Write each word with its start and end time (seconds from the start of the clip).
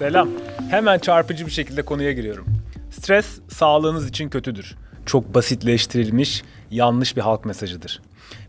Selam. 0.00 0.28
Hemen 0.70 0.98
çarpıcı 0.98 1.46
bir 1.46 1.50
şekilde 1.50 1.82
konuya 1.82 2.12
giriyorum. 2.12 2.46
Stres 2.90 3.26
sağlığınız 3.48 4.08
için 4.08 4.28
kötüdür. 4.28 4.76
Çok 5.06 5.34
basitleştirilmiş, 5.34 6.42
yanlış 6.70 7.16
bir 7.16 7.20
halk 7.20 7.44
mesajıdır. 7.44 8.02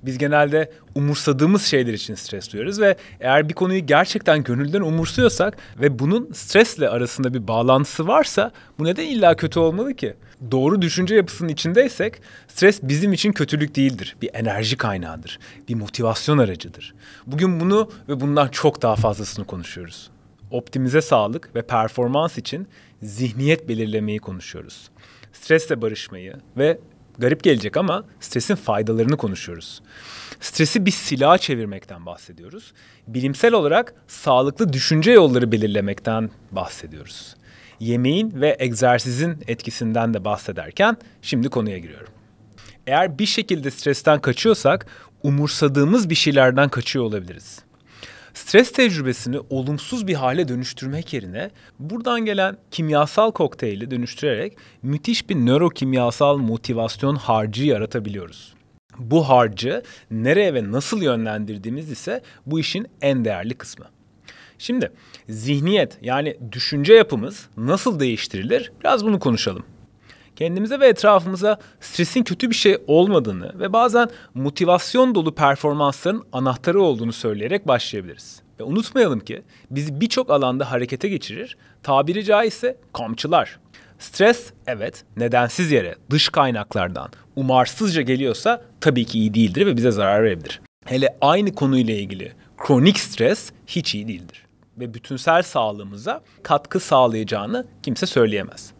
Biz 0.04 0.18
genelde 0.18 0.72
umursadığımız 0.96 1.64
şeyler 1.64 1.94
için 1.94 2.16
stres 2.16 2.54
duyuyoruz 2.54 2.82
ve 2.82 2.96
eğer 3.20 3.50
bir 3.50 3.54
konuyu 3.54 3.86
gerçekten 3.86 4.44
gönülden 4.44 4.82
umursuyorsak 4.82 5.58
ve 5.82 6.00
bunun 6.00 6.32
stresle 6.34 6.90
arasında 6.90 7.34
bir 7.34 7.48
bağlantısı 7.48 8.08
varsa 8.08 8.52
bu 8.80 8.86
neden 8.86 9.06
illa 9.06 9.36
kötü 9.36 9.60
olmalı 9.60 9.94
ki? 9.94 10.14
Doğru 10.52 10.82
düşünce 10.82 11.16
yapısının 11.16 11.50
içindeysek 11.50 12.22
stres 12.48 12.80
bizim 12.84 13.14
için 13.14 13.32
kötülük 13.32 13.76
değildir. 13.76 14.16
Bir 14.22 14.30
enerji 14.34 14.78
kaynağıdır. 14.78 15.40
Bir 15.70 15.76
motivasyon 15.76 16.38
aracıdır. 16.38 16.94
Bugün 17.28 17.60
bunu 17.60 17.90
ve 18.10 18.20
bundan 18.20 18.48
çok 18.48 18.82
daha 18.82 18.96
fazlasını 18.96 19.46
konuşuyoruz. 19.46 20.10
Optimize 20.52 21.02
sağlık 21.02 21.56
ve 21.56 21.62
performans 21.62 22.38
için 22.38 22.68
zihniyet 23.02 23.68
belirlemeyi 23.68 24.20
konuşuyoruz. 24.20 24.90
Stresle 25.34 25.82
barışmayı 25.82 26.36
ve 26.58 26.80
garip 27.18 27.44
gelecek 27.44 27.78
ama 27.78 28.06
stresin 28.20 28.56
faydalarını 28.56 29.18
konuşuyoruz. 29.18 29.82
Stresi 30.40 30.86
bir 30.86 30.92
silah 30.92 31.38
çevirmekten 31.38 32.06
bahsediyoruz. 32.06 32.74
Bilimsel 33.08 33.54
olarak 33.54 33.94
sağlıklı 34.08 34.74
düşünce 34.74 35.12
yolları 35.12 35.52
belirlemekten 35.52 36.30
bahsediyoruz. 36.52 37.36
Yemeğin 37.80 38.42
ve 38.42 38.56
egzersizin 38.60 39.44
etkisinden 39.48 40.14
de 40.14 40.26
bahsederken 40.26 40.98
şimdi 41.22 41.50
konuya 41.50 41.78
giriyorum. 41.78 42.14
Eğer 42.88 43.20
bir 43.20 43.26
şekilde 43.26 43.72
stresten 43.72 44.22
kaçıyorsak 44.22 44.86
umursadığımız 45.24 46.10
bir 46.10 46.16
şeylerden 46.16 46.70
kaçıyor 46.70 47.06
olabiliriz. 47.06 47.60
Stres 48.34 48.72
tecrübesini 48.72 49.40
olumsuz 49.50 50.08
bir 50.08 50.14
hale 50.14 50.48
dönüştürmek 50.48 51.14
yerine 51.14 51.52
buradan 51.80 52.26
gelen 52.26 52.58
kimyasal 52.72 53.32
kokteyli 53.32 53.92
dönüştürerek 53.92 54.58
müthiş 54.82 55.30
bir 55.30 55.36
nörokimyasal 55.36 56.38
motivasyon 56.38 57.16
harcı 57.16 57.66
yaratabiliyoruz. 57.66 58.54
Bu 59.00 59.30
harcı 59.30 59.84
nereye 60.12 60.54
ve 60.54 60.72
nasıl 60.72 61.02
yönlendirdiğimiz 61.02 61.92
ise 61.92 62.22
bu 62.46 62.60
işin 62.60 62.88
en 63.02 63.26
değerli 63.26 63.54
kısmı. 63.54 63.86
Şimdi 64.58 64.92
zihniyet 65.30 65.98
yani 66.02 66.38
düşünce 66.52 66.94
yapımız 66.94 67.48
nasıl 67.58 68.00
değiştirilir? 68.00 68.72
Biraz 68.84 69.06
bunu 69.06 69.20
konuşalım 69.20 69.64
kendimize 70.42 70.80
ve 70.80 70.88
etrafımıza 70.88 71.58
stresin 71.82 72.24
kötü 72.24 72.50
bir 72.50 72.56
şey 72.56 72.78
olmadığını 72.88 73.60
ve 73.60 73.74
bazen 73.74 74.10
motivasyon 74.34 75.16
dolu 75.16 75.36
performansların 75.36 76.24
anahtarı 76.34 76.82
olduğunu 76.82 77.14
söyleyerek 77.14 77.68
başlayabiliriz. 77.68 78.42
Ve 78.60 78.64
unutmayalım 78.64 79.20
ki 79.20 79.44
bizi 79.72 80.02
birçok 80.02 80.30
alanda 80.30 80.72
harekete 80.72 81.10
geçirir, 81.10 81.58
tabiri 81.84 82.24
caizse 82.24 82.78
kamçılar. 82.94 83.60
Stres 84.00 84.54
evet 84.68 85.04
nedensiz 85.18 85.72
yere 85.72 85.96
dış 86.10 86.30
kaynaklardan 86.30 87.10
umarsızca 87.36 88.02
geliyorsa 88.02 88.62
tabii 88.82 89.06
ki 89.06 89.20
iyi 89.20 89.34
değildir 89.34 89.66
ve 89.66 89.78
bize 89.78 89.92
zarar 89.92 90.24
verebilir. 90.24 90.62
Hele 90.86 91.18
aynı 91.22 91.56
konuyla 91.56 91.94
ilgili 91.94 92.32
kronik 92.58 93.00
stres 93.00 93.52
hiç 93.68 93.96
iyi 93.96 94.08
değildir 94.08 94.46
ve 94.78 94.94
bütünsel 94.94 95.44
sağlığımıza 95.44 96.22
katkı 96.44 96.80
sağlayacağını 96.80 97.66
kimse 97.84 98.06
söyleyemez. 98.06 98.74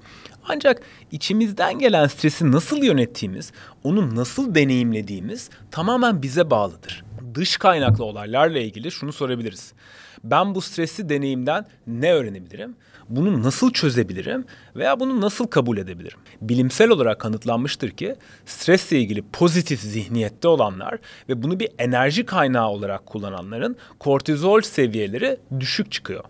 Ancak 0.48 0.82
içimizden 1.12 1.80
gelen 1.80 2.08
stresi 2.08 2.52
nasıl 2.52 2.84
yönettiğimiz, 2.84 3.52
onu 3.84 4.16
nasıl 4.16 4.56
deneyimlediğimiz 4.56 5.50
tamamen 5.72 6.22
bize 6.22 6.50
bağlıdır. 6.50 7.04
Dış 7.34 7.58
kaynaklı 7.58 8.04
olaylarla 8.04 8.60
ilgili 8.60 8.92
şunu 8.92 9.14
sorabiliriz. 9.14 9.74
Ben 10.24 10.56
bu 10.56 10.62
stresli 10.62 11.10
deneyimden 11.10 11.66
ne 11.88 12.14
öğrenebilirim? 12.14 12.76
Bunu 13.10 13.44
nasıl 13.44 13.74
çözebilirim 13.74 14.46
veya 14.76 15.00
bunu 15.00 15.22
nasıl 15.22 15.48
kabul 15.48 15.78
edebilirim? 15.78 16.18
Bilimsel 16.42 16.90
olarak 16.90 17.20
kanıtlanmıştır 17.20 17.90
ki 17.90 18.16
stresle 18.46 19.00
ilgili 19.00 19.22
pozitif 19.22 19.80
zihniyette 19.80 20.48
olanlar 20.48 21.00
ve 21.30 21.44
bunu 21.44 21.60
bir 21.60 21.70
enerji 21.80 22.26
kaynağı 22.26 22.70
olarak 22.70 23.06
kullananların 23.06 23.76
kortizol 24.00 24.62
seviyeleri 24.62 25.38
düşük 25.60 25.92
çıkıyor. 25.92 26.24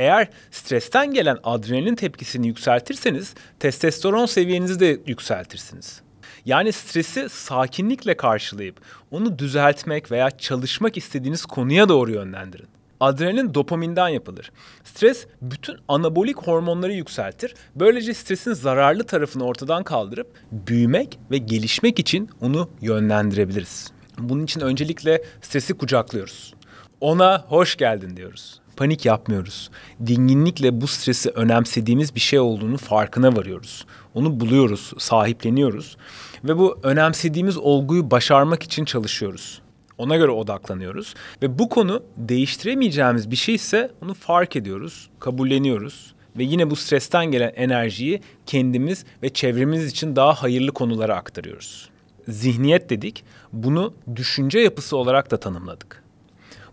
Eğer 0.00 0.28
stresten 0.50 1.12
gelen 1.14 1.38
adrenalin 1.44 1.94
tepkisini 1.94 2.46
yükseltirseniz 2.46 3.34
testosteron 3.58 4.26
seviyenizi 4.26 4.80
de 4.80 5.00
yükseltirsiniz. 5.06 6.00
Yani 6.44 6.72
stresi 6.72 7.28
sakinlikle 7.28 8.16
karşılayıp 8.16 8.80
onu 9.10 9.38
düzeltmek 9.38 10.10
veya 10.10 10.30
çalışmak 10.30 10.96
istediğiniz 10.96 11.46
konuya 11.46 11.88
doğru 11.88 12.10
yönlendirin. 12.10 12.68
Adrenalin 13.00 13.54
dopaminden 13.54 14.08
yapılır. 14.08 14.52
Stres 14.84 15.26
bütün 15.42 15.76
anabolik 15.88 16.36
hormonları 16.36 16.92
yükseltir. 16.92 17.54
Böylece 17.76 18.14
stresin 18.14 18.52
zararlı 18.52 19.04
tarafını 19.04 19.44
ortadan 19.44 19.82
kaldırıp 19.82 20.32
büyümek 20.52 21.18
ve 21.30 21.38
gelişmek 21.38 21.98
için 21.98 22.30
onu 22.40 22.70
yönlendirebiliriz. 22.80 23.92
Bunun 24.18 24.44
için 24.44 24.60
öncelikle 24.60 25.22
stresi 25.42 25.74
kucaklıyoruz. 25.74 26.54
Ona 27.00 27.44
hoş 27.48 27.76
geldin 27.76 28.16
diyoruz 28.16 28.59
panik 28.80 29.06
yapmıyoruz. 29.06 29.70
Dinginlikle 30.06 30.80
bu 30.80 30.86
stresi 30.86 31.30
önemsediğimiz 31.30 32.14
bir 32.14 32.20
şey 32.20 32.38
olduğunu 32.38 32.76
farkına 32.76 33.36
varıyoruz. 33.36 33.86
Onu 34.14 34.40
buluyoruz, 34.40 34.92
sahipleniyoruz 34.98 35.96
ve 36.44 36.58
bu 36.58 36.78
önemsediğimiz 36.82 37.56
olguyu 37.56 38.10
başarmak 38.10 38.62
için 38.62 38.84
çalışıyoruz. 38.84 39.62
Ona 39.98 40.16
göre 40.16 40.30
odaklanıyoruz 40.30 41.14
ve 41.42 41.58
bu 41.58 41.68
konu 41.68 42.02
değiştiremeyeceğimiz 42.16 43.30
bir 43.30 43.36
şey 43.36 43.54
ise 43.54 43.90
onu 44.02 44.14
fark 44.14 44.56
ediyoruz, 44.56 45.10
kabulleniyoruz 45.18 46.14
ve 46.36 46.44
yine 46.44 46.70
bu 46.70 46.76
stresten 46.76 47.26
gelen 47.26 47.52
enerjiyi 47.56 48.20
kendimiz 48.46 49.04
ve 49.22 49.28
çevremiz 49.28 49.86
için 49.86 50.16
daha 50.16 50.34
hayırlı 50.34 50.72
konulara 50.72 51.16
aktarıyoruz. 51.16 51.90
Zihniyet 52.28 52.90
dedik, 52.90 53.24
bunu 53.52 53.94
düşünce 54.16 54.58
yapısı 54.58 54.96
olarak 54.96 55.30
da 55.30 55.36
tanımladık. 55.36 56.09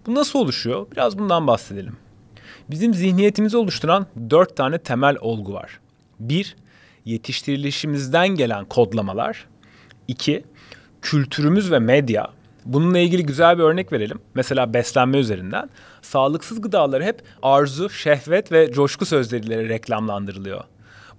Bu 0.08 0.16
nasıl 0.16 0.40
oluşuyor? 0.40 0.88
Biraz 0.92 1.20
bundan 1.20 1.48
bahsedelim. 1.48 1.98
Bizim 2.70 2.94
zihniyetimizi 2.94 3.58
oluşturan 3.58 4.08
dört 4.30 4.58
tane 4.58 4.78
temel 4.78 5.18
olgu 5.22 5.54
var. 5.54 5.80
Bir, 6.20 6.56
yetiştirilişimizden 7.06 8.28
gelen 8.28 8.66
kodlamalar. 8.66 9.46
İki, 10.08 10.44
kültürümüz 11.02 11.72
ve 11.72 11.80
medya. 11.80 12.30
Bununla 12.66 13.00
ilgili 13.00 13.26
güzel 13.26 13.58
bir 13.58 13.64
örnek 13.64 13.94
verelim. 13.94 14.20
Mesela 14.36 14.74
beslenme 14.74 15.18
üzerinden. 15.18 15.70
Sağlıksız 16.02 16.62
gıdalar 16.62 17.04
hep 17.04 17.22
arzu, 17.42 17.90
şehvet 17.90 18.52
ve 18.52 18.72
coşku 18.72 19.06
sözleriyle 19.06 19.70
reklamlandırılıyor. 19.70 20.64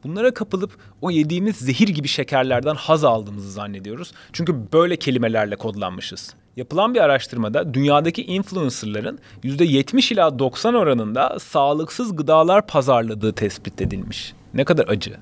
Bunlara 0.04 0.34
kapılıp 0.34 0.78
o 1.00 1.10
yediğimiz 1.10 1.56
zehir 1.56 1.88
gibi 1.88 2.08
şekerlerden 2.08 2.74
haz 2.74 3.04
aldığımızı 3.04 3.50
zannediyoruz. 3.50 4.12
Çünkü 4.32 4.72
böyle 4.72 4.96
kelimelerle 4.96 5.56
kodlanmışız. 5.56 6.34
Yapılan 6.58 6.94
bir 6.94 7.00
araştırmada 7.00 7.74
dünyadaki 7.74 8.24
influencerların 8.24 9.18
%70 9.44 10.14
ila 10.14 10.38
90 10.38 10.74
oranında 10.74 11.38
sağlıksız 11.38 12.16
gıdalar 12.16 12.66
pazarladığı 12.66 13.32
tespit 13.32 13.80
edilmiş. 13.80 14.32
Ne 14.54 14.64
kadar 14.64 14.88
acı. 14.88 15.16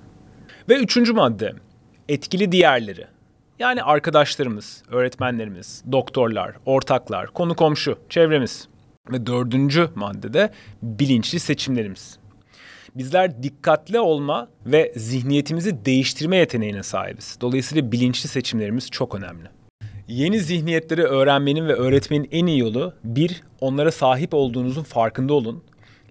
Ve 0.68 0.74
üçüncü 0.74 1.12
madde, 1.12 1.52
etkili 2.08 2.52
diğerleri. 2.52 3.06
Yani 3.58 3.82
arkadaşlarımız, 3.82 4.82
öğretmenlerimiz, 4.90 5.84
doktorlar, 5.92 6.52
ortaklar, 6.66 7.26
konu 7.26 7.56
komşu, 7.56 7.98
çevremiz. 8.08 8.68
Ve 9.12 9.26
dördüncü 9.26 9.88
maddede 9.94 10.50
bilinçli 10.82 11.40
seçimlerimiz. 11.40 12.18
Bizler 12.94 13.42
dikkatli 13.42 14.00
olma 14.00 14.48
ve 14.66 14.92
zihniyetimizi 14.96 15.84
değiştirme 15.84 16.36
yeteneğine 16.36 16.82
sahibiz. 16.82 17.38
Dolayısıyla 17.40 17.92
bilinçli 17.92 18.28
seçimlerimiz 18.28 18.90
çok 18.90 19.14
önemli. 19.14 19.55
Yeni 20.08 20.40
zihniyetleri 20.40 21.02
öğrenmenin 21.02 21.68
ve 21.68 21.74
öğretmenin 21.74 22.28
en 22.32 22.46
iyi 22.46 22.58
yolu 22.58 22.92
bir, 23.04 23.42
onlara 23.60 23.92
sahip 23.92 24.34
olduğunuzun 24.34 24.82
farkında 24.82 25.34
olun. 25.34 25.62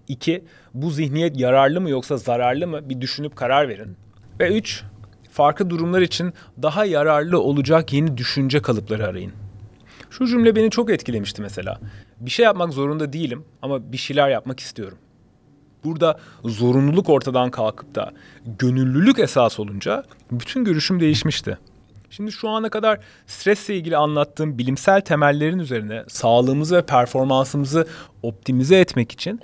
İki, 0.08 0.44
bu 0.74 0.90
zihniyet 0.90 1.40
yararlı 1.40 1.80
mı 1.80 1.90
yoksa 1.90 2.16
zararlı 2.16 2.66
mı 2.66 2.88
bir 2.88 3.00
düşünüp 3.00 3.36
karar 3.36 3.68
verin. 3.68 3.96
Ve 4.40 4.58
üç, 4.58 4.82
farklı 5.30 5.70
durumlar 5.70 6.00
için 6.02 6.32
daha 6.62 6.84
yararlı 6.84 7.40
olacak 7.40 7.92
yeni 7.92 8.16
düşünce 8.16 8.62
kalıpları 8.62 9.06
arayın. 9.06 9.32
Şu 10.10 10.26
cümle 10.26 10.56
beni 10.56 10.70
çok 10.70 10.90
etkilemişti 10.90 11.42
mesela. 11.42 11.80
Bir 12.20 12.30
şey 12.30 12.44
yapmak 12.44 12.72
zorunda 12.72 13.12
değilim 13.12 13.44
ama 13.62 13.92
bir 13.92 13.96
şeyler 13.96 14.28
yapmak 14.28 14.60
istiyorum. 14.60 14.98
Burada 15.84 16.18
zorunluluk 16.44 17.08
ortadan 17.08 17.50
kalkıp 17.50 17.94
da 17.94 18.12
gönüllülük 18.58 19.18
esas 19.18 19.60
olunca 19.60 20.04
bütün 20.30 20.64
görüşüm 20.64 21.00
değişmişti. 21.00 21.58
Şimdi 22.10 22.32
şu 22.32 22.48
ana 22.48 22.70
kadar 22.70 23.00
stresle 23.26 23.76
ilgili 23.76 23.96
anlattığım 23.96 24.58
bilimsel 24.58 25.00
temellerin 25.00 25.58
üzerine 25.58 26.04
sağlığımızı 26.08 26.76
ve 26.76 26.86
performansımızı 26.86 27.86
optimize 28.22 28.80
etmek 28.80 29.12
için 29.12 29.40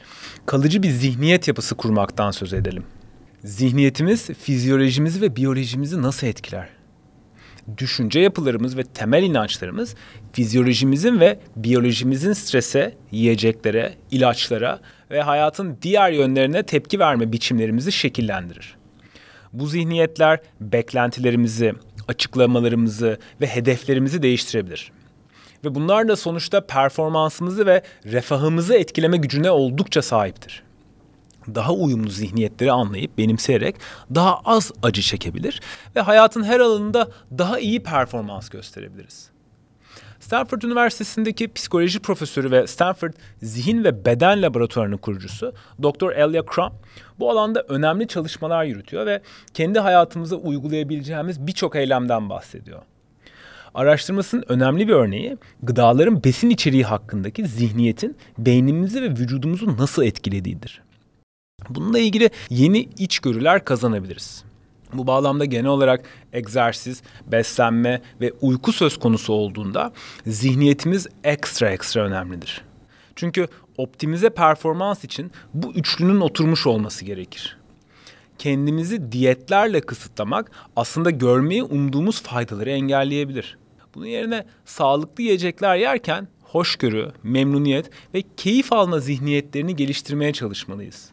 kalıcı 0.47 0.83
bir 0.83 0.91
zihniyet 0.91 1.49
yapısı 1.49 1.75
kurmaktan 1.75 2.31
söz 2.31 2.53
edelim. 2.53 2.85
Zihniyetimiz 3.45 4.27
fizyolojimizi 4.27 5.21
ve 5.21 5.37
biyolojimizi 5.37 6.03
nasıl 6.03 6.27
etkiler? 6.27 6.69
düşünce 7.79 8.21
yapılarımız 8.21 8.77
ve 8.77 8.83
temel 8.83 9.23
inançlarımız 9.23 9.95
fizyolojimizin 10.33 11.21
ve 11.21 11.39
biyolojimizin 11.57 12.33
strese, 12.33 12.95
yiyeceklere, 13.11 13.95
ilaçlara 14.11 14.81
ve 15.11 15.23
hayatın 15.23 15.79
diğer 15.83 16.11
yönlerine 16.13 16.63
tepki 16.63 16.99
verme 16.99 17.33
biçimlerimizi 17.33 17.93
şekillendirir. 17.93 18.77
Bu 19.53 19.67
zihniyetler 19.67 20.41
beklentilerimizi, 20.61 21.73
açıklamalarımızı 22.09 23.19
ve 23.41 23.47
hedeflerimizi 23.47 24.23
değiştirebilir. 24.23 24.93
Ve 25.65 25.75
bunlar 25.75 26.09
da 26.09 26.17
sonuçta 26.17 26.67
performansımızı 26.67 27.67
ve 27.67 27.83
refahımızı 28.05 28.75
etkileme 28.75 29.17
gücüne 29.17 29.51
oldukça 29.51 30.03
sahiptir 30.03 30.63
daha 31.55 31.73
uyumlu 31.73 32.11
zihniyetleri 32.11 32.73
anlayıp 32.73 33.19
benimseyerek 33.19 33.77
daha 34.15 34.39
az 34.45 34.73
acı 34.83 35.03
çekebilir 35.03 35.61
ve 35.97 36.01
hayatın 36.01 36.45
her 36.45 36.61
alanında 36.61 37.09
daha 37.39 37.59
iyi 37.59 37.83
performans 37.83 38.49
gösterebiliriz. 38.49 39.32
Stanford 40.33 40.63
Üniversitesi'ndeki 40.63 41.53
psikoloji 41.53 42.01
profesörü 42.01 42.51
ve 42.51 42.67
Stanford 42.67 43.13
Zihin 43.43 43.85
ve 43.85 44.05
Beden 44.05 44.43
Laboratuvarı'nın 44.43 44.97
kurucusu 44.97 45.53
Dr. 45.83 46.13
Elia 46.13 46.43
Crum 46.55 46.73
bu 47.19 47.31
alanda 47.31 47.63
önemli 47.69 48.09
çalışmalar 48.09 48.65
yürütüyor 48.65 49.07
ve 49.07 49.21
kendi 49.55 49.79
hayatımıza 49.79 50.37
uygulayabileceğimiz 50.37 51.47
birçok 51.47 51.77
eylemden 51.77 52.31
bahsediyor. 52.31 52.83
Araştırmasının 53.75 54.45
önemli 54.49 54.89
bir 54.89 54.93
örneği 54.93 55.37
gıdaların 55.63 56.25
besin 56.25 56.51
içeriği 56.51 56.85
hakkındaki 56.85 57.47
zihniyetin 57.47 58.17
beynimizi 58.39 59.03
ve 59.03 59.11
vücudumuzu 59.11 59.77
nasıl 59.79 60.03
etkilediğidir. 60.03 60.83
Bununla 61.69 61.99
ilgili 61.99 62.31
yeni 62.51 62.89
içgörüler 62.99 63.65
kazanabiliriz. 63.65 64.45
Bu 64.93 65.07
bağlamda 65.07 65.45
genel 65.45 65.67
olarak 65.67 66.05
egzersiz, 66.33 67.03
beslenme 67.27 68.03
ve 68.21 68.33
uyku 68.41 68.73
söz 68.73 68.99
konusu 68.99 69.33
olduğunda 69.33 69.93
zihniyetimiz 70.27 71.07
ekstra 71.25 71.71
ekstra 71.71 72.01
önemlidir. 72.01 72.65
Çünkü 73.17 73.49
optimize 73.77 74.31
performans 74.31 75.05
için 75.05 75.33
bu 75.55 75.73
üçlünün 75.73 76.21
oturmuş 76.21 76.67
olması 76.67 77.05
gerekir. 77.05 77.57
Kendimizi 78.39 79.13
diyetlerle 79.13 79.81
kısıtlamak 79.81 80.51
aslında 80.77 81.11
görmeyi 81.11 81.63
umduğumuz 81.63 82.23
faydaları 82.23 82.71
engelleyebilir. 82.71 83.59
Bunun 83.95 84.07
yerine 84.07 84.47
sağlıklı 84.65 85.23
yiyecekler 85.23 85.77
yerken 85.77 86.29
hoşgörü, 86.43 87.13
memnuniyet 87.23 87.91
ve 88.15 88.23
keyif 88.37 88.73
alma 88.73 88.99
zihniyetlerini 88.99 89.77
geliştirmeye 89.77 90.33
çalışmalıyız. 90.33 91.11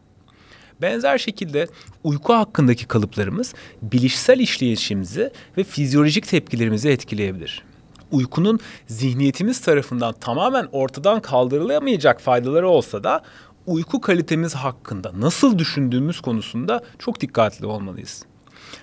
Benzer 0.82 1.18
şekilde 1.18 1.68
uyku 2.04 2.34
hakkındaki 2.34 2.86
kalıplarımız 2.86 3.54
bilişsel 3.82 4.40
işleyişimizi 4.40 5.32
ve 5.58 5.64
fizyolojik 5.64 6.28
tepkilerimizi 6.28 6.90
etkileyebilir. 6.90 7.64
Uykunun 8.12 8.60
zihniyetimiz 8.88 9.62
tarafından 9.62 10.14
tamamen 10.14 10.68
ortadan 10.72 11.22
kaldırılamayacak 11.22 12.22
faydaları 12.22 12.68
olsa 12.70 13.04
da 13.04 13.24
uyku 13.68 14.02
kalitemiz 14.02 14.56
hakkında 14.56 15.12
nasıl 15.20 15.58
düşündüğümüz 15.58 16.22
konusunda 16.22 16.84
çok 17.00 17.22
dikkatli 17.22 17.66
olmalıyız. 17.66 18.29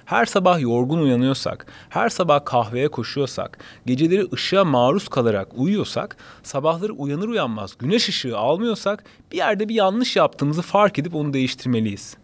Her 0.04 0.26
sabah 0.26 0.60
yorgun 0.60 0.98
uyanıyorsak, 0.98 1.66
her 1.88 2.08
sabah 2.08 2.44
kahveye 2.44 2.88
koşuyorsak, 2.88 3.58
geceleri 3.86 4.26
ışığa 4.32 4.64
maruz 4.64 5.08
kalarak 5.08 5.48
uyuyorsak, 5.54 6.16
sabahları 6.42 6.92
uyanır 6.92 7.28
uyanmaz 7.28 7.78
güneş 7.78 8.08
ışığı 8.08 8.38
almıyorsak 8.38 9.04
bir 9.32 9.36
yerde 9.36 9.68
bir 9.68 9.74
yanlış 9.74 10.16
yaptığımızı 10.16 10.62
fark 10.62 10.98
edip 10.98 11.14
onu 11.14 11.32
değiştirmeliyiz. 11.32 12.16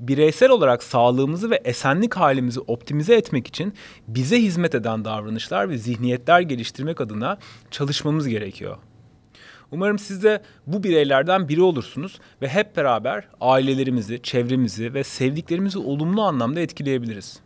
Bireysel 0.00 0.50
olarak 0.50 0.82
sağlığımızı 0.82 1.50
ve 1.50 1.60
esenlik 1.64 2.14
halimizi 2.14 2.60
optimize 2.60 3.14
etmek 3.14 3.46
için 3.46 3.74
bize 4.08 4.42
hizmet 4.42 4.74
eden 4.74 5.04
davranışlar 5.04 5.70
ve 5.70 5.78
zihniyetler 5.78 6.40
geliştirmek 6.40 7.00
adına 7.00 7.38
çalışmamız 7.70 8.28
gerekiyor. 8.28 8.76
Umarım 9.72 9.98
siz 9.98 10.22
de 10.22 10.42
bu 10.66 10.82
bireylerden 10.82 11.48
biri 11.48 11.62
olursunuz 11.62 12.20
ve 12.42 12.48
hep 12.48 12.76
beraber 12.76 13.28
ailelerimizi, 13.40 14.22
çevremizi 14.22 14.94
ve 14.94 15.04
sevdiklerimizi 15.04 15.78
olumlu 15.78 16.22
anlamda 16.22 16.60
etkileyebiliriz. 16.60 17.40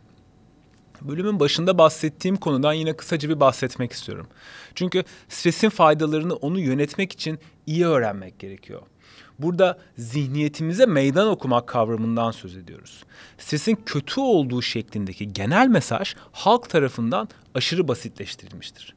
Bölümün 1.01 1.39
başında 1.39 1.77
bahsettiğim 1.77 2.37
konudan 2.37 2.73
yine 2.73 2.97
kısaca 2.97 3.29
bir 3.29 3.39
bahsetmek 3.39 3.91
istiyorum. 3.91 4.27
Çünkü 4.75 5.03
stresin 5.29 5.69
faydalarını 5.69 6.35
onu 6.35 6.59
yönetmek 6.59 7.11
için 7.11 7.39
iyi 7.65 7.85
öğrenmek 7.85 8.39
gerekiyor. 8.39 8.81
Burada 9.39 9.79
zihniyetimize 9.97 10.85
meydan 10.85 11.27
okumak 11.27 11.67
kavramından 11.67 12.31
söz 12.31 12.57
ediyoruz. 12.57 13.03
Stresin 13.37 13.75
kötü 13.85 14.19
olduğu 14.21 14.61
şeklindeki 14.61 15.33
genel 15.33 15.67
mesaj 15.67 16.15
halk 16.31 16.69
tarafından 16.69 17.29
aşırı 17.55 17.87
basitleştirilmiştir. 17.87 18.96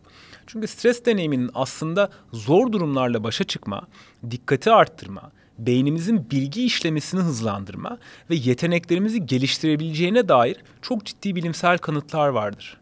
Çünkü 0.52 0.66
stres 0.66 1.04
deneyiminin 1.04 1.50
aslında 1.54 2.10
zor 2.32 2.72
durumlarla 2.72 3.24
başa 3.24 3.44
çıkma, 3.44 3.88
dikkati 4.30 4.70
arttırma, 4.70 5.32
beynimizin 5.58 6.30
bilgi 6.30 6.64
işlemesini 6.64 7.20
hızlandırma 7.20 7.98
ve 8.30 8.34
yeteneklerimizi 8.34 9.26
geliştirebileceğine 9.26 10.28
dair 10.28 10.56
çok 10.82 11.04
ciddi 11.04 11.36
bilimsel 11.36 11.78
kanıtlar 11.78 12.28
vardır. 12.28 12.80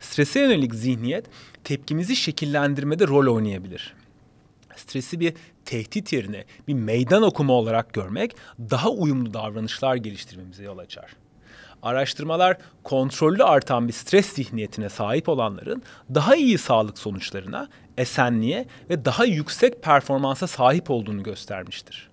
Strese 0.00 0.40
yönelik 0.40 0.74
zihniyet 0.74 1.26
tepkimizi 1.64 2.16
şekillendirmede 2.16 3.06
rol 3.06 3.34
oynayabilir. 3.34 3.94
Stresi 4.76 5.20
bir 5.20 5.34
tehdit 5.64 6.12
yerine 6.12 6.44
bir 6.68 6.74
meydan 6.74 7.22
okuma 7.22 7.52
olarak 7.52 7.92
görmek 7.92 8.36
daha 8.58 8.90
uyumlu 8.90 9.34
davranışlar 9.34 9.96
geliştirmemize 9.96 10.64
yol 10.64 10.78
açar. 10.78 11.21
Araştırmalar 11.82 12.56
kontrollü 12.82 13.44
artan 13.44 13.88
bir 13.88 13.92
stres 13.92 14.26
zihniyetine 14.26 14.88
sahip 14.88 15.28
olanların 15.28 15.82
daha 16.14 16.36
iyi 16.36 16.58
sağlık 16.58 16.98
sonuçlarına, 16.98 17.68
esenliğe 17.98 18.66
ve 18.90 19.04
daha 19.04 19.24
yüksek 19.24 19.82
performansa 19.82 20.46
sahip 20.46 20.90
olduğunu 20.90 21.22
göstermiştir. 21.22 22.10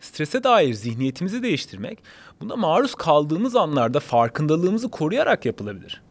Strese 0.00 0.44
dair 0.44 0.74
zihniyetimizi 0.74 1.42
değiştirmek, 1.42 1.98
buna 2.40 2.56
maruz 2.56 2.94
kaldığımız 2.94 3.56
anlarda 3.56 4.00
farkındalığımızı 4.00 4.90
koruyarak 4.90 5.44
yapılabilir. 5.44 6.02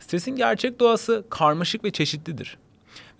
Stresin 0.00 0.36
gerçek 0.36 0.80
doğası 0.80 1.24
karmaşık 1.30 1.84
ve 1.84 1.90
çeşitlidir. 1.90 2.58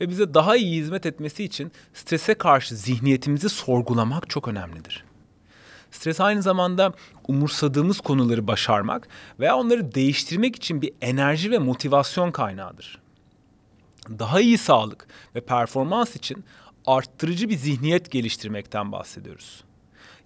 Ve 0.00 0.08
bize 0.08 0.34
daha 0.34 0.56
iyi 0.56 0.80
hizmet 0.80 1.06
etmesi 1.06 1.44
için 1.44 1.72
strese 1.94 2.34
karşı 2.34 2.76
zihniyetimizi 2.76 3.48
sorgulamak 3.48 4.30
çok 4.30 4.48
önemlidir. 4.48 5.04
Stres 5.94 6.20
aynı 6.20 6.43
zamanda 6.43 6.93
umursadığımız 7.29 8.00
konuları 8.00 8.46
başarmak 8.46 9.08
veya 9.41 9.56
onları 9.56 9.94
değiştirmek 9.94 10.56
için 10.56 10.82
bir 10.82 10.93
enerji 11.01 11.51
ve 11.51 11.58
motivasyon 11.58 12.31
kaynağıdır. 12.31 13.01
Daha 14.08 14.41
iyi 14.41 14.58
sağlık 14.58 15.06
ve 15.34 15.41
performans 15.41 16.17
için 16.17 16.44
arttırıcı 16.86 17.48
bir 17.48 17.56
zihniyet 17.56 18.10
geliştirmekten 18.10 18.93
bahsediyoruz. 18.93 19.65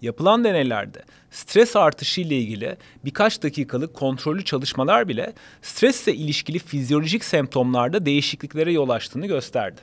Yapılan 0.03 0.45
deneylerde 0.45 1.05
stres 1.31 1.77
artışı 1.77 2.21
ile 2.21 2.39
ilgili 2.39 2.77
birkaç 3.05 3.43
dakikalık 3.43 3.95
kontrollü 3.95 4.45
çalışmalar 4.45 5.09
bile 5.09 5.35
stresle 5.63 6.15
ilişkili 6.15 6.59
fizyolojik 6.59 7.25
semptomlarda 7.25 8.07
değişikliklere 8.07 8.73
yol 8.73 8.89
açtığını 8.89 9.27
gösterdi. 9.27 9.81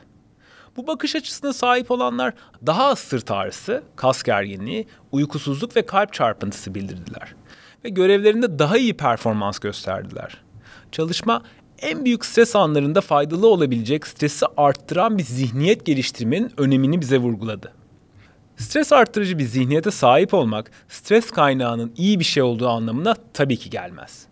Bu 0.78 0.88
bakış 0.88 1.16
açısına 1.16 1.54
sahip 1.54 1.92
olanlar 1.92 2.34
daha 2.66 2.86
az 2.86 3.00
sırt 3.00 3.32
ağrısı, 3.32 3.84
kas 3.96 4.24
gerginliği, 4.24 4.88
uykusuzluk 5.12 5.76
ve 5.76 5.86
kalp 5.86 6.14
çarpıntısı 6.14 6.76
bildirdiler. 6.76 7.36
Ve 7.86 7.90
görevlerinde 7.90 8.60
daha 8.60 8.78
iyi 8.78 8.98
performans 8.98 9.60
gösterdiler. 9.60 10.42
Çalışma 10.92 11.42
en 11.80 12.06
büyük 12.06 12.26
stres 12.26 12.56
anlarında 12.56 13.02
faydalı 13.02 13.48
olabilecek 13.48 14.08
stresi 14.08 14.46
arttıran 14.58 15.18
bir 15.18 15.24
zihniyet 15.24 15.86
geliştirmenin 15.86 16.52
önemini 16.58 17.02
bize 17.02 17.18
vurguladı. 17.18 17.72
Stres 18.58 18.94
arttırıcı 18.94 19.38
bir 19.38 19.44
zihniyete 19.44 19.92
sahip 19.92 20.34
olmak 20.34 20.72
stres 20.90 21.32
kaynağının 21.32 21.94
iyi 21.98 22.20
bir 22.20 22.26
şey 22.26 22.44
olduğu 22.44 22.68
anlamına 22.68 23.16
tabii 23.34 23.58
ki 23.58 23.70
gelmez 23.70 24.28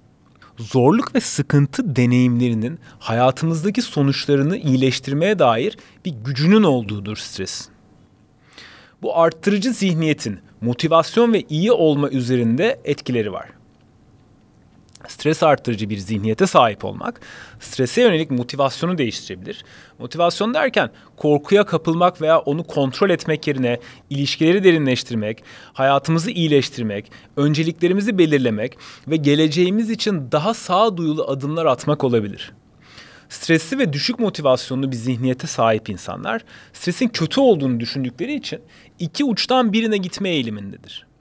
zorluk 0.58 1.16
ve 1.16 1.20
sıkıntı 1.20 1.96
deneyimlerinin 1.96 2.80
hayatımızdaki 3.00 3.82
sonuçlarını 3.82 4.58
iyileştirmeye 4.58 5.40
dair 5.40 5.78
bir 6.06 6.14
gücünün 6.26 6.64
olduğudur 6.64 7.18
stres. 7.18 7.70
Bu 9.02 9.18
arttırıcı 9.18 9.74
zihniyetin 9.74 10.40
motivasyon 10.62 11.34
ve 11.34 11.42
iyi 11.50 11.72
olma 11.72 12.10
üzerinde 12.10 12.80
etkileri 12.84 13.32
var 13.32 13.50
stres 15.08 15.44
arttırıcı 15.44 15.90
bir 15.90 15.98
zihniyete 15.98 16.48
sahip 16.48 16.86
olmak 16.86 17.22
strese 17.60 18.02
yönelik 18.02 18.32
motivasyonu 18.32 18.98
değiştirebilir. 18.98 19.66
Motivasyon 20.00 20.54
derken 20.54 20.90
korkuya 21.18 21.66
kapılmak 21.66 22.22
veya 22.22 22.40
onu 22.40 22.64
kontrol 22.64 23.10
etmek 23.10 23.48
yerine 23.48 23.80
ilişkileri 24.10 24.64
derinleştirmek, 24.64 25.44
hayatımızı 25.74 26.32
iyileştirmek, 26.32 27.12
önceliklerimizi 27.38 28.18
belirlemek 28.18 28.78
ve 29.08 29.16
geleceğimiz 29.16 29.90
için 29.90 30.32
daha 30.32 30.54
sağduyulu 30.54 31.28
adımlar 31.28 31.66
atmak 31.66 32.04
olabilir. 32.04 32.52
Stresli 33.30 33.80
ve 33.80 33.94
düşük 33.94 34.20
motivasyonlu 34.20 34.92
bir 34.92 34.96
zihniyete 34.96 35.48
sahip 35.48 35.90
insanlar 35.90 36.42
stresin 36.74 37.08
kötü 37.08 37.42
olduğunu 37.42 37.80
düşündükleri 37.80 38.34
için 38.34 38.62
iki 39.00 39.24
uçtan 39.24 39.74
birine 39.74 39.98
gitme 39.98 40.30
eğilimindedir 40.30 41.13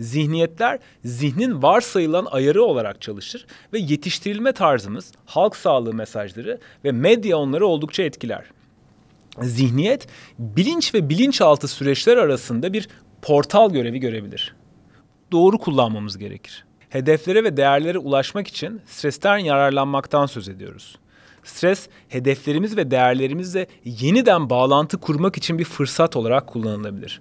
Zihniyetler 0.00 0.78
zihnin 1.04 1.62
varsayılan 1.62 2.26
ayarı 2.30 2.62
olarak 2.62 3.00
çalışır 3.00 3.46
ve 3.72 3.78
yetiştirilme 3.78 4.52
tarzımız, 4.52 5.12
halk 5.26 5.56
sağlığı 5.56 5.94
mesajları 5.94 6.60
ve 6.84 6.92
medya 6.92 7.36
onları 7.36 7.66
oldukça 7.66 8.02
etkiler. 8.02 8.44
Zihniyet 9.42 10.06
bilinç 10.38 10.94
ve 10.94 11.08
bilinçaltı 11.08 11.68
süreçler 11.68 12.16
arasında 12.16 12.72
bir 12.72 12.88
portal 13.22 13.70
görevi 13.70 14.00
görebilir. 14.00 14.54
Doğru 15.32 15.58
kullanmamız 15.58 16.18
gerekir. 16.18 16.64
Hedeflere 16.88 17.44
ve 17.44 17.56
değerlere 17.56 17.98
ulaşmak 17.98 18.48
için 18.48 18.80
stresten 18.86 19.38
yararlanmaktan 19.38 20.26
söz 20.26 20.48
ediyoruz. 20.48 20.98
Stres 21.44 21.88
hedeflerimiz 22.08 22.76
ve 22.76 22.90
değerlerimizle 22.90 23.66
yeniden 23.84 24.50
bağlantı 24.50 24.98
kurmak 24.98 25.36
için 25.36 25.58
bir 25.58 25.64
fırsat 25.64 26.16
olarak 26.16 26.46
kullanılabilir. 26.46 27.20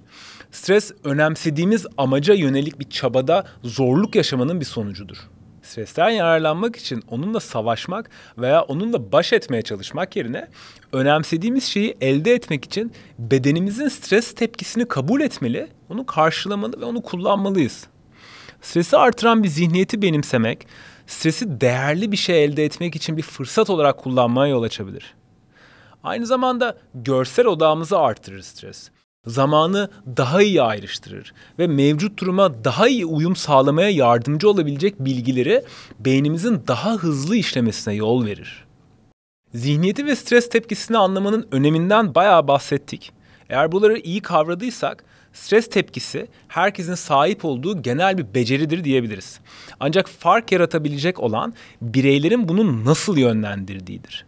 Stres 0.52 0.92
önemsediğimiz 1.04 1.86
amaca 1.98 2.34
yönelik 2.34 2.80
bir 2.80 2.90
çabada 2.90 3.46
zorluk 3.64 4.16
yaşamanın 4.16 4.60
bir 4.60 4.66
sonucudur. 4.66 5.18
Stresten 5.64 6.10
yararlanmak 6.10 6.76
için 6.76 7.04
onunla 7.10 7.40
savaşmak 7.40 8.10
veya 8.38 8.62
onunla 8.62 9.12
baş 9.12 9.34
etmeye 9.34 9.62
çalışmak 9.62 10.16
yerine 10.16 10.48
önemsediğimiz 10.92 11.64
şeyi 11.64 11.98
elde 12.02 12.34
etmek 12.34 12.66
için 12.66 12.92
bedenimizin 13.20 13.88
stres 13.88 14.36
tepkisini 14.36 14.88
kabul 14.88 15.22
etmeli, 15.22 15.68
onu 15.90 16.06
karşılamalı 16.06 16.82
ve 16.82 16.86
onu 16.86 17.02
kullanmalıyız. 17.02 17.88
Stresi 18.62 18.98
artıran 18.98 19.44
bir 19.44 19.48
zihniyeti 19.48 20.02
benimsemek, 20.02 20.68
stresi 21.08 21.62
değerli 21.62 22.12
bir 22.12 22.18
şey 22.18 22.44
elde 22.44 22.66
etmek 22.66 22.96
için 22.96 23.18
bir 23.18 23.22
fırsat 23.22 23.70
olarak 23.70 23.98
kullanmaya 23.98 24.52
yol 24.52 24.64
açabilir. 24.64 25.14
Aynı 26.04 26.26
zamanda 26.26 26.78
görsel 26.96 27.46
odağımızı 27.46 28.00
artırır 28.00 28.42
stres. 28.42 28.90
Zamanı 29.28 29.90
daha 30.18 30.42
iyi 30.42 30.62
ayrıştırır 30.62 31.34
ve 31.60 31.68
mevcut 31.68 32.20
duruma 32.20 32.64
daha 32.64 32.88
iyi 32.88 33.06
uyum 33.06 33.36
sağlamaya 33.36 33.90
yardımcı 33.90 34.50
olabilecek 34.50 35.00
bilgileri 35.00 35.64
beynimizin 36.00 36.64
daha 36.68 36.92
hızlı 36.94 37.36
işlemesine 37.36 37.94
yol 37.94 38.26
verir. 38.26 38.66
Zihniyeti 39.54 40.06
ve 40.06 40.16
stres 40.16 40.50
tepkisini 40.50 40.98
anlamanın 40.98 41.48
öneminden 41.52 42.16
bayağı 42.16 42.48
bahsettik. 42.48 43.12
Eğer 43.50 43.72
bunları 43.72 43.98
iyi 43.98 44.22
kavradıysak 44.22 45.04
stres 45.34 45.70
tepkisi 45.70 46.28
herkesin 46.48 46.96
sahip 46.96 47.46
olduğu 47.46 47.82
genel 47.82 48.18
bir 48.18 48.34
beceridir 48.34 48.84
diyebiliriz. 48.84 49.40
Ancak 49.80 50.10
fark 50.10 50.52
yaratabilecek 50.52 51.20
olan 51.20 51.54
bireylerin 51.82 52.48
bunu 52.50 52.86
nasıl 52.86 53.18
yönlendirdiğidir. 53.18 54.26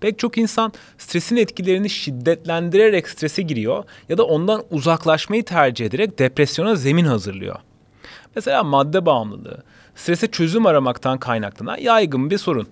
Pek 0.00 0.18
çok 0.18 0.38
insan 0.38 0.72
stresin 0.98 1.36
etkilerini 1.36 1.90
şiddetlendirerek 1.90 3.08
strese 3.08 3.42
giriyor 3.42 3.84
ya 4.08 4.18
da 4.18 4.24
ondan 4.24 4.62
uzaklaşmayı 4.70 5.44
tercih 5.44 5.86
ederek 5.86 6.18
depresyona 6.18 6.74
zemin 6.74 7.04
hazırlıyor. 7.04 7.56
Mesela 8.36 8.64
madde 8.64 9.06
bağımlılığı, 9.06 9.62
strese 9.94 10.26
çözüm 10.26 10.66
aramaktan 10.66 11.18
kaynaklanan 11.18 11.76
yaygın 11.76 12.30
bir 12.30 12.38
sorun. 12.38 12.68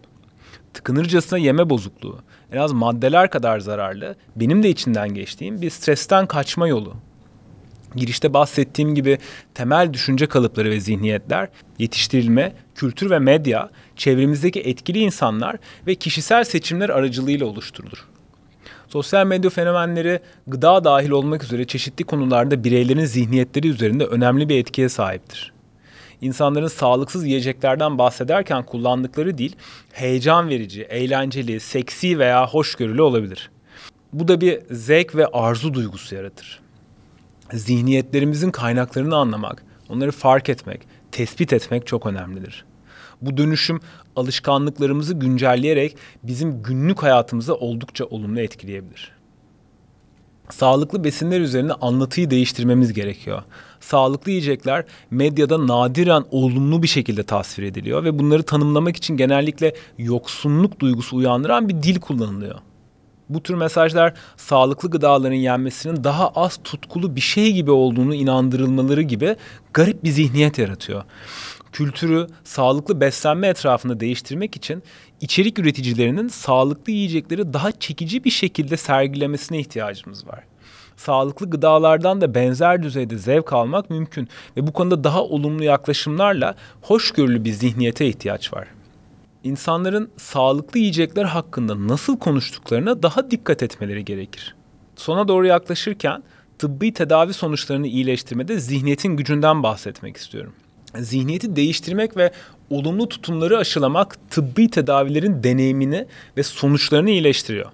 Tıkınırcasına 0.75 1.39
yeme 1.39 1.71
bozukluğu, 1.71 2.19
en 2.53 2.57
az 2.57 2.73
maddeler 2.73 3.31
kadar 3.31 3.61
zararlı, 3.61 4.17
benim 4.37 4.63
de 4.63 4.69
içinden 4.69 5.09
geçtiğim 5.09 5.63
bir 5.63 5.71
stresten 5.71 6.27
kaçma 6.27 6.69
yolu 6.69 6.97
girişte 7.95 8.35
bahsettiğim 8.35 8.95
gibi 8.95 9.19
temel 9.55 9.93
düşünce 9.93 10.27
kalıpları 10.27 10.71
ve 10.71 10.81
zihniyetler, 10.81 11.49
yetiştirilme, 11.79 12.53
kültür 12.75 13.11
ve 13.11 13.19
medya, 13.19 13.71
çevremizdeki 13.97 14.61
etkili 14.61 14.99
insanlar 14.99 15.57
ve 15.87 15.95
kişisel 15.95 16.45
seçimler 16.45 16.89
aracılığıyla 16.89 17.47
oluşturulur. 17.47 18.05
Sosyal 18.89 19.27
medya 19.27 19.51
fenomenleri 19.51 20.21
gıda 20.47 20.85
dahil 20.85 21.11
olmak 21.11 21.45
üzere 21.45 21.65
çeşitli 21.65 22.05
konularda 22.05 22.65
bireylerin 22.65 23.05
zihniyetleri 23.05 23.69
üzerinde 23.69 24.05
önemli 24.05 24.49
bir 24.49 24.59
etkiye 24.59 24.89
sahiptir. 24.89 25.53
İnsanların 26.21 26.69
sağlıksız 26.69 27.27
yiyeceklerden 27.27 27.99
bahsederken 27.99 28.63
kullandıkları 28.63 29.39
dil 29.39 29.53
heyecan 29.93 30.49
verici, 30.49 30.83
eğlenceli, 30.83 31.61
seksi 31.61 32.19
veya 32.19 32.47
hoşgörülü 32.47 33.03
olabilir. 33.03 33.51
Bu 34.13 34.29
da 34.29 34.41
bir 34.41 34.61
zevk 34.71 35.17
ve 35.17 35.27
arzu 35.27 35.75
duygusu 35.75 36.15
yaratır 36.15 36.66
zihniyetlerimizin 37.53 38.51
kaynaklarını 38.51 39.17
anlamak, 39.17 39.65
onları 39.89 40.13
fark 40.13 40.49
etmek, 40.49 40.81
tespit 41.13 41.53
etmek 41.53 41.87
çok 41.87 42.07
önemlidir. 42.07 42.65
Bu 43.23 43.37
dönüşüm 43.37 43.81
alışkanlıklarımızı 44.17 45.15
güncelleyerek 45.15 45.97
bizim 46.23 46.63
günlük 46.63 47.03
hayatımıza 47.03 47.55
oldukça 47.55 48.05
olumlu 48.05 48.41
etkileyebilir. 48.41 49.17
Sağlıklı 50.51 51.05
besinler 51.05 51.41
üzerine 51.41 51.73
anlatıyı 51.73 52.31
değiştirmemiz 52.31 52.93
gerekiyor. 52.93 53.43
Sağlıklı 53.81 54.31
yiyecekler 54.31 54.85
medyada 55.11 55.67
nadiren 55.67 56.25
olumlu 56.31 56.83
bir 56.83 56.89
şekilde 56.89 57.23
tasvir 57.23 57.65
ediliyor 57.65 58.05
ve 58.05 58.19
bunları 58.19 58.43
tanımlamak 58.43 58.97
için 58.97 59.17
genellikle 59.17 59.75
yoksunluk 59.99 60.81
duygusu 60.81 61.17
uyandıran 61.17 61.69
bir 61.69 61.83
dil 61.83 62.01
kullanılıyor. 62.01 62.59
Bu 63.29 63.43
tür 63.43 63.55
mesajlar 63.55 64.15
sağlıklı 64.37 64.91
gıdaların 64.91 65.35
yenmesinin 65.35 66.05
daha 66.05 66.29
az 66.29 66.59
tutkulu 66.65 67.17
bir 67.17 67.21
şey 67.21 67.53
gibi 67.53 67.71
olduğunu 67.71 68.15
inandırılmaları 68.15 69.03
gibi 69.03 69.37
garip 69.73 70.05
bir 70.05 70.11
zihniyet 70.11 70.59
yaratıyor. 70.59 71.05
Kültürü 71.73 72.27
sağlıklı 72.45 73.01
beslenme 73.01 73.49
etrafında 73.49 74.01
değiştirmek 74.01 74.57
için 74.57 74.83
içerik 75.21 75.59
üreticilerinin 75.59 76.29
sağlıklı 76.29 76.93
yiyecekleri 76.93 77.53
daha 77.53 77.73
çekici 77.73 78.25
bir 78.25 78.31
şekilde 78.31 78.77
sergilemesine 78.77 79.59
ihtiyacımız 79.59 80.27
var. 80.27 80.45
Sağlıklı 80.97 81.51
gıdalardan 81.51 82.21
da 82.21 82.35
benzer 82.35 82.83
düzeyde 82.83 83.19
zevk 83.19 83.53
almak 83.53 83.91
mümkün 83.91 84.29
ve 84.57 84.67
bu 84.67 84.73
konuda 84.73 85.05
daha 85.05 85.23
olumlu 85.23 85.65
yaklaşımlarla 85.65 86.55
hoşgörülü 86.83 87.45
bir 87.45 87.53
zihniyete 87.53 88.07
ihtiyaç 88.07 88.53
var 88.53 88.69
insanların 89.47 90.11
sağlıklı 90.17 90.79
yiyecekler 90.79 91.25
hakkında 91.25 91.89
nasıl 91.89 92.19
konuştuklarına 92.19 93.03
daha 93.03 93.31
dikkat 93.31 93.63
etmeleri 93.63 94.05
gerekir. 94.05 94.55
Sona 94.97 95.29
doğru 95.29 95.47
yaklaşırken 95.47 96.23
tıbbi 96.59 96.93
tedavi 96.93 97.33
sonuçlarını 97.33 97.87
iyileştirmede 97.87 98.61
zihniyetin 98.61 99.17
gücünden 99.17 99.63
bahsetmek 99.63 100.17
istiyorum. 100.17 100.53
Zihniyeti 100.99 101.57
değiştirmek 101.57 102.17
ve 102.17 102.33
olumlu 102.71 103.09
tutumları 103.09 103.59
aşılamak 103.59 104.31
tıbbi 104.31 104.71
tedavilerin 104.71 105.43
deneyimini 105.43 106.07
ve 106.37 106.43
sonuçlarını 106.43 107.11
iyileştiriyor. 107.11 107.71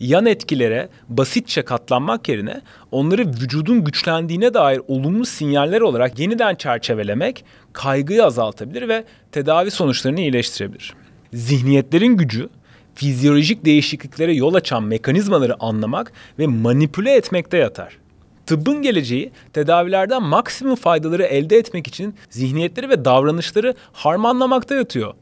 Yan 0.00 0.26
etkilere 0.26 0.88
basitçe 1.08 1.62
katlanmak 1.62 2.28
yerine 2.28 2.60
onları 2.90 3.26
vücudun 3.26 3.84
güçlendiğine 3.84 4.54
dair 4.54 4.80
olumlu 4.88 5.24
sinyaller 5.24 5.80
olarak 5.80 6.18
yeniden 6.18 6.54
çerçevelemek 6.54 7.44
kaygıyı 7.72 8.24
azaltabilir 8.24 8.88
ve 8.88 9.04
tedavi 9.32 9.70
sonuçlarını 9.70 10.20
iyileştirebilir. 10.20 10.94
Zihniyetlerin 11.32 12.16
gücü 12.16 12.48
fizyolojik 12.94 13.64
değişikliklere 13.64 14.34
yol 14.34 14.54
açan 14.54 14.82
mekanizmaları 14.82 15.62
anlamak 15.62 16.12
ve 16.38 16.46
manipüle 16.46 17.14
etmekte 17.14 17.56
yatar. 17.56 17.98
Tıbbın 18.46 18.82
geleceği 18.82 19.32
tedavilerden 19.52 20.22
maksimum 20.22 20.74
faydaları 20.74 21.22
elde 21.22 21.56
etmek 21.56 21.86
için 21.86 22.14
zihniyetleri 22.30 22.88
ve 22.88 23.04
davranışları 23.04 23.74
harmanlamakta 23.92 24.74
yatıyor. 24.74 25.14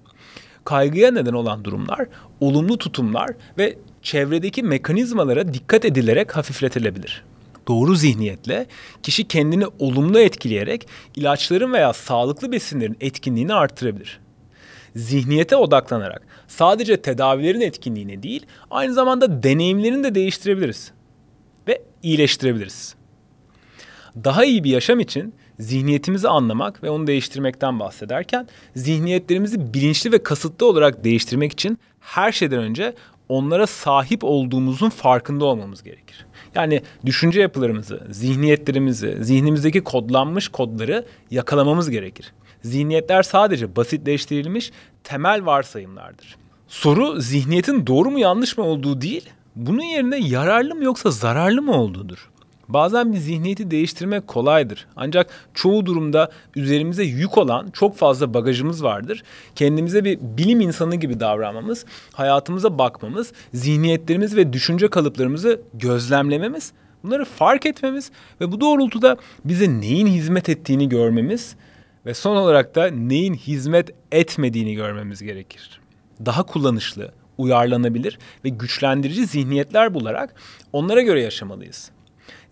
Kaygıya 0.65 1.11
neden 1.11 1.33
olan 1.33 1.65
durumlar, 1.65 2.07
olumlu 2.41 2.79
tutumlar 2.79 3.31
ve 3.59 3.77
çevredeki 4.05 4.63
mekanizmalara 4.63 5.55
dikkat 5.55 5.85
edilerek 5.85 6.37
hafifletilebilir 6.37 7.25
doğru 7.69 7.95
zihniyetle 7.95 8.67
kişi 9.03 9.29
kendini 9.29 9.67
olumlu 9.79 10.21
etkileyerek 10.21 10.89
ilaçların 11.17 11.73
veya 11.73 11.93
sağlıklı 11.93 12.53
besinlerin 12.53 12.97
etkinliğini 13.01 13.55
artırabilir. 13.55 14.21
Zihniyete 14.97 15.57
odaklanarak 15.57 16.23
sadece 16.49 16.97
tedavilerin 16.97 17.61
etkinliğini 17.61 18.23
değil, 18.23 18.47
aynı 18.71 18.95
zamanda 18.95 19.43
deneyimlerini 19.43 20.05
de 20.05 20.15
değiştirebiliriz 20.15 20.93
ve 21.69 21.83
iyileştirebiliriz. 22.03 22.95
Daha 24.25 24.45
iyi 24.45 24.65
bir 24.65 24.71
yaşam 24.71 25.01
için 25.01 25.35
zihniyetimizi 25.59 26.29
anlamak 26.29 26.83
ve 26.83 26.91
onu 26.91 27.07
değiştirmekten 27.07 27.81
bahsederken 27.81 28.49
zihniyetlerimizi 28.77 29.75
bilinçli 29.75 30.13
ve 30.13 30.23
kasıtlı 30.23 30.67
olarak 30.67 31.05
değiştirmek 31.05 31.53
için 31.53 31.79
her 32.01 32.33
şeyden 32.33 32.59
önce 32.59 32.95
onlara 33.35 33.67
sahip 33.67 34.25
olduğumuzun 34.25 34.91
farkında 34.91 35.45
olmamız 35.45 35.83
gerekir. 35.83 36.27
Yani 36.55 36.83
düşünce 37.07 37.41
yapılarımızı, 37.41 38.07
zihniyetlerimizi, 38.11 39.19
zihnimizdeki 39.21 39.81
kodlanmış 39.85 40.49
kodları 40.49 41.07
yakalamamız 41.31 41.91
gerekir. 41.91 42.33
Zihniyetler 42.63 43.23
sadece 43.23 43.77
basitleştirilmiş 43.77 44.73
temel 45.05 45.47
varsayımlardır. 45.47 46.37
Soru 46.69 47.21
zihniyetin 47.21 47.87
doğru 47.87 48.11
mu 48.11 48.19
yanlış 48.19 48.59
mı 48.59 48.65
olduğu 48.65 49.01
değil, 49.01 49.31
bunun 49.57 49.83
yerine 49.83 50.19
yararlı 50.19 50.75
mı 50.75 50.85
yoksa 50.85 51.11
zararlı 51.11 51.63
mı 51.63 51.73
olduğudur. 51.73 52.31
Bazen 52.69 53.13
bir 53.13 53.19
zihniyeti 53.19 53.71
değiştirmek 53.71 54.27
kolaydır. 54.27 54.87
Ancak 54.97 55.31
çoğu 55.55 55.87
durumda 55.87 56.31
üzerimize 56.57 57.05
yük 57.05 57.39
olan 57.39 57.71
çok 57.71 57.97
fazla 57.97 58.35
bagajımız 58.35 58.85
vardır. 58.85 59.23
Kendimize 59.55 60.05
bir 60.05 60.19
bilim 60.21 60.61
insanı 60.61 60.97
gibi 60.97 61.21
davranmamız, 61.21 61.87
hayatımıza 62.13 62.79
bakmamız, 62.79 63.33
zihniyetlerimiz 63.55 64.37
ve 64.37 64.53
düşünce 64.53 64.89
kalıplarımızı 64.89 65.61
gözlemlememiz 65.75 66.73
Bunları 67.05 67.25
fark 67.25 67.67
etmemiz 67.67 68.11
ve 68.41 68.53
bu 68.53 68.61
doğrultuda 68.61 69.17
bize 69.45 69.81
neyin 69.81 70.07
hizmet 70.07 70.49
ettiğini 70.49 70.89
görmemiz 70.89 71.57
ve 72.07 72.15
son 72.15 72.37
olarak 72.37 72.75
da 72.75 72.87
neyin 72.91 73.35
hizmet 73.35 73.91
etmediğini 74.13 74.75
görmemiz 74.75 75.23
gerekir. 75.23 75.81
Daha 76.27 76.43
kullanışlı, 76.43 77.13
uyarlanabilir 77.39 78.19
ve 78.45 78.49
güçlendirici 78.49 79.27
zihniyetler 79.27 79.95
bularak 79.95 80.35
onlara 80.73 81.03
göre 81.03 81.23
yaşamalıyız. 81.23 81.91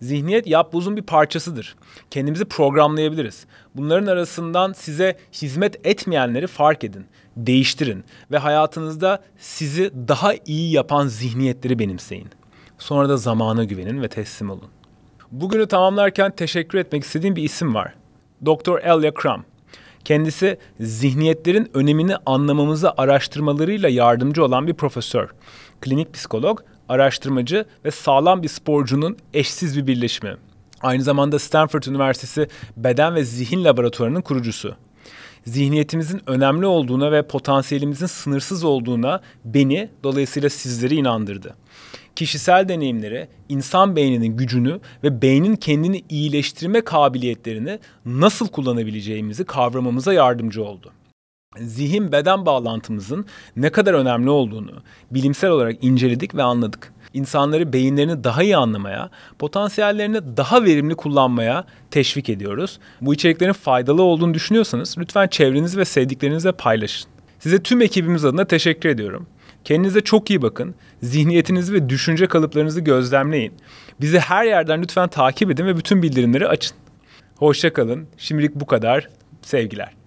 Zihniyet 0.03 0.47
yapbozun 0.47 0.97
bir 0.97 1.01
parçasıdır. 1.01 1.75
Kendimizi 2.11 2.45
programlayabiliriz. 2.45 3.45
Bunların 3.75 4.07
arasından 4.07 4.73
size 4.73 5.17
hizmet 5.33 5.87
etmeyenleri 5.87 6.47
fark 6.47 6.83
edin, 6.83 7.05
değiştirin 7.37 8.03
ve 8.31 8.37
hayatınızda 8.37 9.23
sizi 9.37 9.91
daha 10.07 10.33
iyi 10.45 10.71
yapan 10.71 11.07
zihniyetleri 11.07 11.79
benimseyin. 11.79 12.27
Sonra 12.77 13.09
da 13.09 13.17
zamana 13.17 13.63
güvenin 13.63 14.01
ve 14.01 14.07
teslim 14.07 14.49
olun. 14.49 14.67
Bugünü 15.31 15.67
tamamlarken 15.67 16.31
teşekkür 16.31 16.77
etmek 16.77 17.03
istediğim 17.03 17.35
bir 17.35 17.43
isim 17.43 17.75
var. 17.75 17.93
Dr. 18.45 18.79
Elia 18.79 19.11
Crum. 19.21 19.45
Kendisi 20.05 20.57
zihniyetlerin 20.79 21.69
önemini 21.73 22.15
anlamamızı 22.25 22.91
araştırmalarıyla 22.97 23.89
yardımcı 23.89 24.45
olan 24.45 24.67
bir 24.67 24.73
profesör. 24.73 25.29
Klinik 25.81 26.13
psikolog, 26.13 26.59
araştırmacı 26.89 27.65
ve 27.85 27.91
sağlam 27.91 28.43
bir 28.43 28.47
sporcunun 28.47 29.17
eşsiz 29.33 29.77
bir 29.77 29.87
birleşimi. 29.87 30.35
Aynı 30.81 31.03
zamanda 31.03 31.39
Stanford 31.39 31.83
Üniversitesi 31.83 32.47
Beden 32.77 33.15
ve 33.15 33.23
Zihin 33.23 33.63
Laboratuvarı'nın 33.63 34.21
kurucusu. 34.21 34.75
Zihniyetimizin 35.45 36.21
önemli 36.27 36.65
olduğuna 36.65 37.11
ve 37.11 37.27
potansiyelimizin 37.27 38.05
sınırsız 38.05 38.63
olduğuna 38.63 39.21
beni, 39.45 39.89
dolayısıyla 40.03 40.49
sizleri 40.49 40.95
inandırdı 40.95 41.55
kişisel 42.15 42.69
deneyimleri, 42.69 43.27
insan 43.49 43.95
beyninin 43.95 44.37
gücünü 44.37 44.79
ve 45.03 45.21
beynin 45.21 45.55
kendini 45.55 46.03
iyileştirme 46.09 46.81
kabiliyetlerini 46.81 47.79
nasıl 48.05 48.47
kullanabileceğimizi 48.47 49.45
kavramamıza 49.45 50.13
yardımcı 50.13 50.63
oldu. 50.63 50.91
Zihin 51.59 52.11
beden 52.11 52.45
bağlantımızın 52.45 53.25
ne 53.55 53.69
kadar 53.69 53.93
önemli 53.93 54.29
olduğunu 54.29 54.71
bilimsel 55.11 55.49
olarak 55.49 55.83
inceledik 55.83 56.35
ve 56.35 56.43
anladık. 56.43 56.93
İnsanları 57.13 57.73
beyinlerini 57.73 58.23
daha 58.23 58.43
iyi 58.43 58.57
anlamaya, 58.57 59.09
potansiyellerini 59.39 60.37
daha 60.37 60.63
verimli 60.63 60.95
kullanmaya 60.95 61.65
teşvik 61.91 62.29
ediyoruz. 62.29 62.79
Bu 63.01 63.13
içeriklerin 63.13 63.53
faydalı 63.53 64.01
olduğunu 64.01 64.33
düşünüyorsanız 64.33 64.95
lütfen 64.97 65.27
çevreniz 65.27 65.77
ve 65.77 65.85
sevdiklerinizle 65.85 66.51
paylaşın. 66.51 67.09
Size 67.39 67.63
tüm 67.63 67.81
ekibimiz 67.81 68.25
adına 68.25 68.45
teşekkür 68.45 68.89
ediyorum. 68.89 69.27
Kendinize 69.63 70.01
çok 70.01 70.29
iyi 70.29 70.41
bakın. 70.41 70.75
Zihniyetinizi 71.01 71.73
ve 71.73 71.89
düşünce 71.89 72.27
kalıplarınızı 72.27 72.81
gözlemleyin. 72.81 73.53
Bizi 74.01 74.19
her 74.19 74.45
yerden 74.45 74.81
lütfen 74.81 75.07
takip 75.07 75.51
edin 75.51 75.65
ve 75.65 75.77
bütün 75.77 76.03
bildirimleri 76.03 76.47
açın. 76.47 76.77
Hoşça 77.37 77.73
kalın. 77.73 78.07
Şimdilik 78.17 78.55
bu 78.55 78.65
kadar. 78.65 79.09
Sevgiler. 79.41 80.02